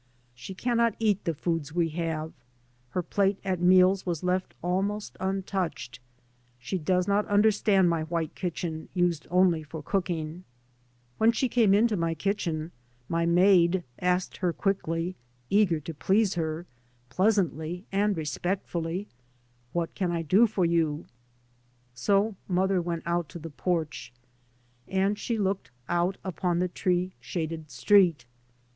[0.33, 2.33] She can not eat the foods we have;
[2.89, 5.99] her plate at meals was left almost untouched.
[6.57, 10.43] She does not un derstand my white kitchen, used only for cook ing.
[11.19, 12.71] When she came into my kitchen
[13.07, 15.17] my maid asked her quickly,
[15.51, 18.17] eager to please her, [i66] 3 by Google M Yi MOTHER AND I pleasantly and
[18.17, 19.07] respectfully,"
[19.73, 21.05] What can I do for you?"
[21.93, 24.11] So mother went out to the porch,
[24.87, 28.25] and she looked out upon the tree shaded street.